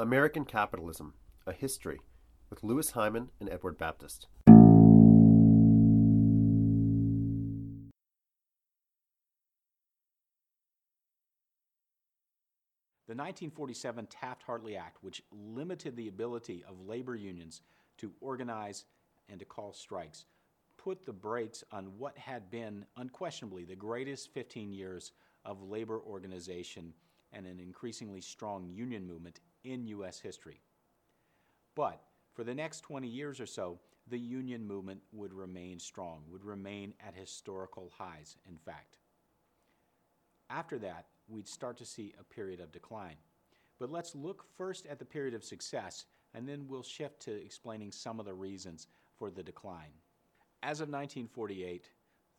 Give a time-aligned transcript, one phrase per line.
[0.00, 1.12] American Capitalism
[1.44, 1.98] A History
[2.50, 4.28] with Louis Hyman and Edward Baptist.
[13.08, 17.62] The 1947 Taft Hartley Act, which limited the ability of labor unions
[17.96, 18.84] to organize
[19.28, 20.26] and to call strikes,
[20.76, 25.10] put the brakes on what had been unquestionably the greatest 15 years
[25.44, 26.94] of labor organization
[27.32, 30.18] and an increasingly strong union movement in U.S.
[30.20, 30.60] history.
[31.74, 32.00] But
[32.34, 36.94] for the next 20 years or so, the union movement would remain strong, would remain
[37.06, 38.98] at historical highs, in fact.
[40.50, 43.16] After that, we'd start to see a period of decline.
[43.78, 47.92] But let's look first at the period of success, and then we'll shift to explaining
[47.92, 49.92] some of the reasons for the decline.
[50.62, 51.90] As of 1948,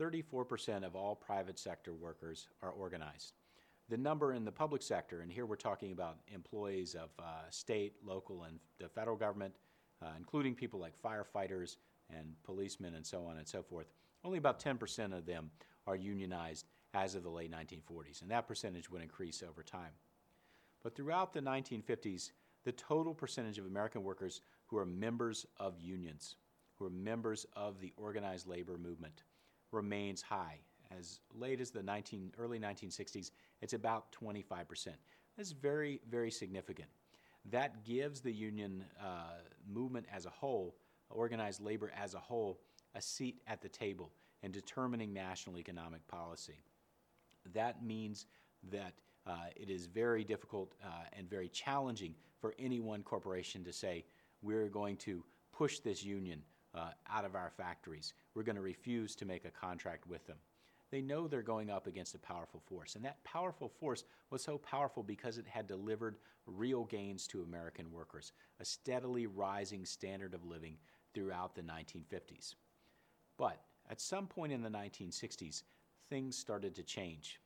[0.00, 3.32] 34% of all private sector workers are organized.
[3.90, 7.94] The number in the public sector, and here we're talking about employees of uh, state,
[8.02, 9.54] local, and the federal government,
[10.02, 11.76] uh, including people like firefighters
[12.08, 13.86] and policemen and so on and so forth,
[14.24, 15.50] only about 10% of them
[15.86, 19.92] are unionized as of the late 1940s, and that percentage would increase over time.
[20.82, 22.30] But throughout the 1950s,
[22.64, 26.36] the total percentage of American workers who are members of unions,
[26.76, 29.24] who are members of the organized labor movement,
[29.72, 30.60] remains high.
[30.98, 34.88] As late as the 19, early 1960s, it's about 25%.
[35.36, 36.88] That's very, very significant.
[37.50, 39.38] That gives the union uh,
[39.70, 40.76] movement as a whole,
[41.10, 42.60] organized labor as a whole,
[42.94, 44.10] a seat at the table
[44.42, 46.58] in determining national economic policy.
[47.52, 48.26] That means
[48.70, 48.94] that
[49.26, 54.04] uh, it is very difficult uh, and very challenging for any one corporation to say,
[54.42, 55.22] we're going to
[55.52, 56.42] push this union
[56.74, 58.12] uh, out of our factories.
[58.34, 60.36] We're going to refuse to make a contract with them.
[60.90, 64.58] They know they're going up against a powerful force, and that powerful force was so
[64.58, 70.44] powerful because it had delivered real gains to American workers, a steadily rising standard of
[70.44, 70.76] living
[71.14, 72.54] throughout the 1950s.
[73.38, 75.62] But at some point in the 1960s,
[76.08, 77.40] things started to change.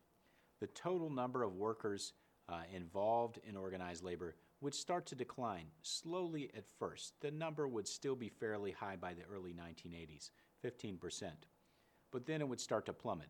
[0.60, 2.12] The total number of workers
[2.48, 7.14] uh, involved in organized labor would start to decline, slowly at first.
[7.20, 10.30] The number would still be fairly high by the early 1980s,
[10.64, 11.22] 15%.
[12.10, 13.28] But then it would start to plummet.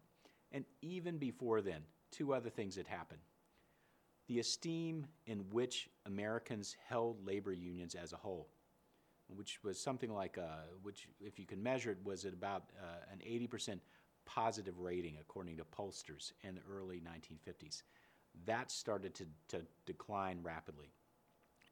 [0.52, 3.20] And even before then, two other things had happened.
[4.28, 8.48] The esteem in which Americans held labor unions as a whole,
[9.34, 13.12] which was something like, uh, which, if you can measure it, was at about uh,
[13.12, 13.80] an 80%
[14.26, 17.82] positive rating, according to pollsters in the early 1950s.
[18.44, 20.92] That started to, to decline rapidly.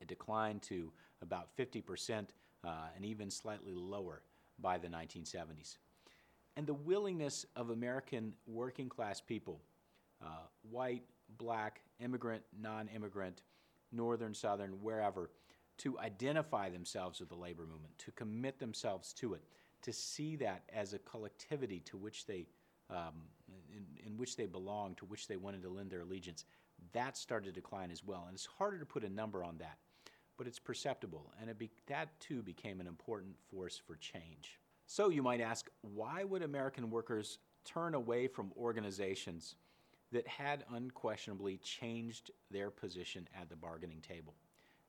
[0.00, 0.92] It declined to
[1.22, 2.28] about 50%
[2.64, 4.22] uh, and even slightly lower
[4.58, 5.76] by the 1970s.
[6.56, 9.60] And the willingness of American working class people,
[10.22, 11.04] uh, white,
[11.36, 13.42] black, immigrant, non immigrant,
[13.92, 15.30] northern, southern, wherever,
[15.78, 19.42] to identify themselves with the labor movement, to commit themselves to it,
[19.82, 22.46] to see that as a collectivity to which they,
[22.88, 23.12] um,
[23.70, 26.46] in, in, which they belong, to which they wanted to lend their allegiance,
[26.92, 28.24] that started to decline as well.
[28.26, 29.76] And it's harder to put a number on that
[30.36, 34.58] but it's perceptible, and it be, that too became an important force for change.
[34.86, 39.56] So you might ask, why would American workers turn away from organizations
[40.12, 44.34] that had unquestionably changed their position at the bargaining table,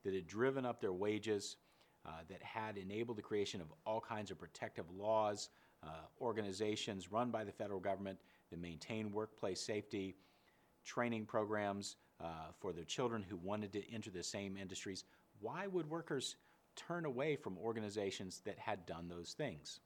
[0.04, 1.58] that had driven up their wages,
[2.06, 5.50] uh, that had enabled the creation of all kinds of protective laws,
[5.84, 5.90] uh,
[6.22, 8.20] organizations run by the federal government
[8.52, 10.16] that maintain workplace safety,
[10.86, 15.04] training programs uh, for their children who wanted to enter the same industries,
[15.40, 16.36] why would workers
[16.76, 19.80] turn away from organizations that had done those things?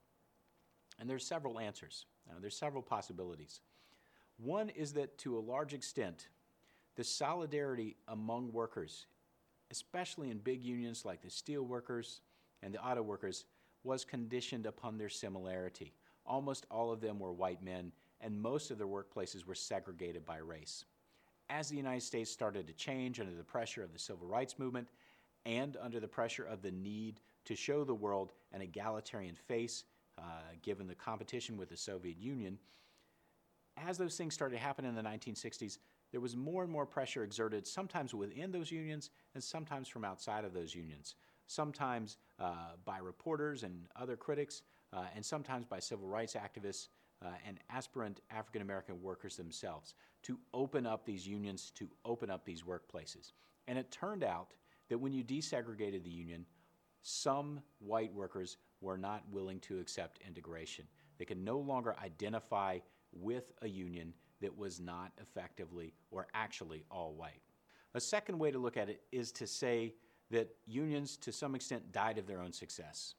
[1.01, 2.05] And there's several answers.
[2.29, 3.59] Uh, there's several possibilities.
[4.37, 6.29] One is that to a large extent,
[6.95, 9.07] the solidarity among workers,
[9.71, 12.21] especially in big unions like the steel workers
[12.61, 13.45] and the auto workers,
[13.83, 15.91] was conditioned upon their similarity.
[16.23, 17.91] Almost all of them were white men,
[18.21, 20.85] and most of their workplaces were segregated by race.
[21.49, 24.87] As the United States started to change under the pressure of the civil rights movement
[25.47, 29.83] and under the pressure of the need to show the world an egalitarian face,
[30.17, 30.23] uh,
[30.61, 32.57] given the competition with the Soviet Union,
[33.77, 35.77] as those things started to happen in the 1960s,
[36.11, 40.43] there was more and more pressure exerted, sometimes within those unions and sometimes from outside
[40.43, 41.15] of those unions,
[41.47, 44.63] sometimes uh, by reporters and other critics,
[44.93, 46.89] uh, and sometimes by civil rights activists
[47.23, 49.93] uh, and aspirant African American workers themselves
[50.23, 53.31] to open up these unions, to open up these workplaces.
[53.67, 54.53] And it turned out
[54.89, 56.45] that when you desegregated the union,
[57.03, 60.85] some white workers were not willing to accept integration.
[61.17, 62.79] They could no longer identify
[63.13, 67.41] with a union that was not effectively or actually all white.
[67.93, 69.93] A second way to look at it is to say
[70.31, 73.15] that unions, to some extent, died of their own success.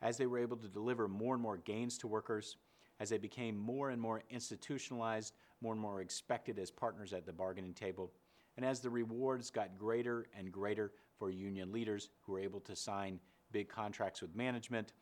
[0.00, 2.56] As they were able to deliver more and more gains to workers,
[3.00, 7.32] as they became more and more institutionalized, more and more expected as partners at the
[7.32, 8.12] bargaining table,
[8.56, 12.76] and as the rewards got greater and greater for union leaders who were able to
[12.76, 13.18] sign
[13.52, 14.92] big contracts with management,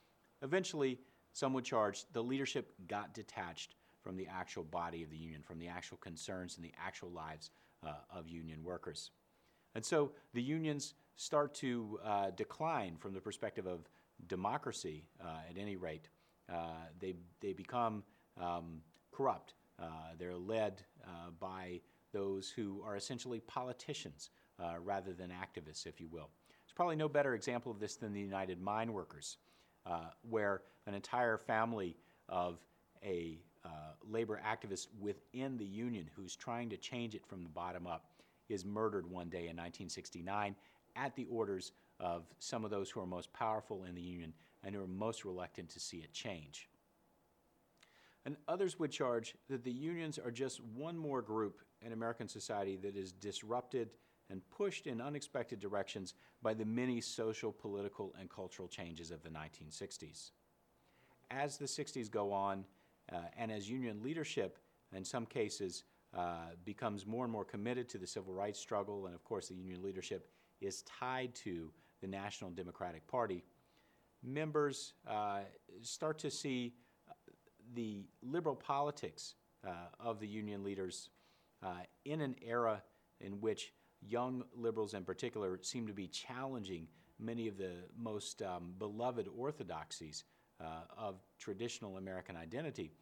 [0.42, 0.98] eventually,
[1.32, 5.58] some would charge the leadership got detached from the actual body of the union, from
[5.58, 7.50] the actual concerns and the actual lives
[7.86, 9.10] uh, of union workers.
[9.74, 13.88] And so the unions start to uh, decline from the perspective of
[14.26, 16.08] democracy, uh, at any rate.
[16.52, 18.02] Uh, they, they become
[18.40, 18.80] um,
[19.12, 19.54] corrupt.
[19.78, 19.86] Uh,
[20.18, 21.80] they're led uh, by
[22.12, 24.30] those who are essentially politicians
[24.82, 26.28] rather than activists, if you will.
[26.70, 29.38] There's probably no better example of this than the United Mine Workers,
[30.22, 31.96] where an entire family
[32.28, 32.60] of
[33.04, 33.68] a uh,
[34.08, 38.04] labor activist within the union who's trying to change it from the bottom up
[38.48, 40.54] is murdered one day in 1969
[40.94, 44.32] at the orders of some of those who are most powerful in the union
[44.62, 46.68] and who are most reluctant to see it change.
[48.24, 52.76] And others would charge that the unions are just one more group in American society
[52.76, 53.90] that is disrupted
[54.30, 59.28] and pushed in unexpected directions by the many social, political, and cultural changes of the
[59.28, 60.30] 1960s.
[61.30, 62.64] As the 60s go on,
[63.12, 64.58] uh, and as union leadership,
[64.94, 65.84] in some cases,
[66.16, 69.54] uh, becomes more and more committed to the civil rights struggle, and of course, the
[69.54, 70.28] union leadership
[70.60, 73.44] is tied to the National Democratic Party,
[74.22, 75.40] members uh,
[75.82, 76.74] start to see
[77.08, 77.12] uh,
[77.74, 79.34] the liberal politics
[79.66, 81.10] uh, of the union leaders
[81.62, 81.74] uh,
[82.04, 82.82] in an era
[83.20, 83.72] in which
[84.06, 86.88] young liberals in particular seem to be challenging
[87.18, 90.24] many of the most um, beloved orthodoxies
[90.60, 92.92] uh, of traditional American identity,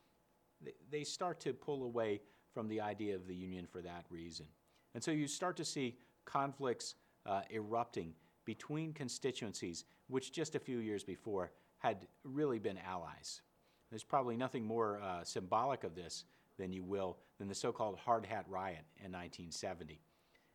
[0.91, 2.21] they start to pull away
[2.53, 4.47] from the idea of the union for that reason.
[4.95, 6.95] And so you start to see conflicts
[7.27, 8.15] uh, erupting
[8.45, 13.43] between constituencies which just a few years before had really been allies.
[13.91, 16.25] There's probably nothing more uh, symbolic of this
[16.59, 20.01] than you will than the so-called Hard Hat Riot in 1970,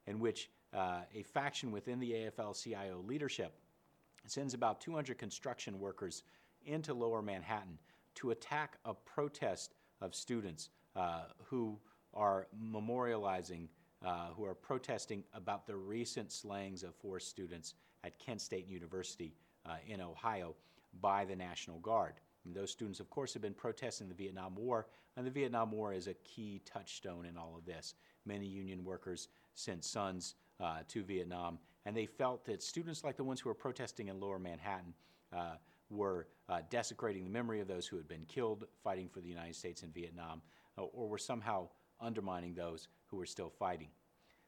[0.07, 3.53] in which uh, a faction within the AFL-CIO leadership
[4.25, 6.23] sends about 200 construction workers
[6.65, 7.77] into lower Manhattan
[8.15, 11.77] to attack a protest of students uh, who
[12.13, 13.67] are memorializing,
[14.05, 17.73] uh, who are protesting about the recent slayings of four students
[18.03, 19.33] at Kent State University
[19.65, 20.55] uh, in Ohio
[21.01, 22.13] by the National Guard.
[22.45, 25.93] And those students, of course, have been protesting the Vietnam War, and the Vietnam War
[25.93, 27.95] is a key touchstone in all of this.
[28.25, 33.23] Many union workers sent sons uh, to Vietnam, and they felt that students like the
[33.23, 34.93] ones who were protesting in lower Manhattan
[35.35, 35.55] uh,
[35.89, 39.55] were uh, desecrating the memory of those who had been killed fighting for the United
[39.55, 40.41] States in Vietnam,
[40.77, 41.67] uh, or were somehow
[41.99, 43.89] undermining those who were still fighting.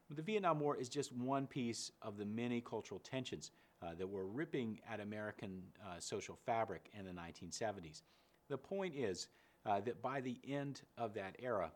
[0.08, 4.08] But the Vietnam War is just one piece of the many cultural tensions uh, that
[4.08, 5.64] were ripping at American
[6.00, 8.02] social fabric in the 1970s.
[8.50, 9.28] The point is
[9.66, 11.72] that by the end of that era,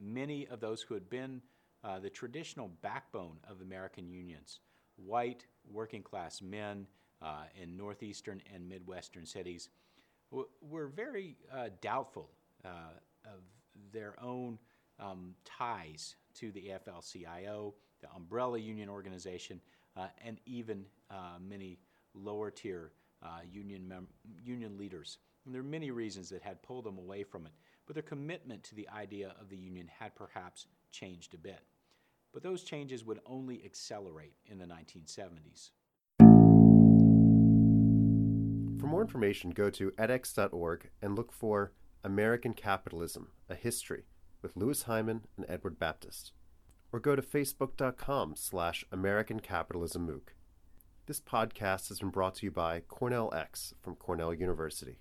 [0.00, 1.40] many of those who had been
[1.86, 4.60] uh, the traditional backbone of American unions,
[4.96, 6.86] white working class men,
[7.22, 9.70] uh, in northeastern and midwestern cities
[10.60, 12.28] were very uh, doubtful
[12.64, 12.68] uh,
[13.24, 13.40] of
[13.92, 14.58] their own
[14.98, 19.60] um, ties to the AFL-CIO, the umbrella union organization,
[19.96, 20.84] uh, and even
[21.40, 21.78] many
[22.14, 22.92] lower tier
[23.50, 24.06] union,
[24.44, 25.18] union leaders.
[25.46, 27.52] And there are many reasons that had pulled them away from it,
[27.86, 31.60] but their commitment to the idea of the union had perhaps changed a bit.
[32.36, 35.70] But those changes would only accelerate in the 1970s.
[38.78, 41.72] For more information, go to edX.org and look for
[42.04, 44.04] American Capitalism, a History
[44.42, 46.32] with Louis Hyman and Edward Baptist.
[46.92, 50.34] Or go to facebook.com slash American Capitalism MOOC.
[51.06, 54.98] This podcast has been brought to you by Cornell X from Cornell University.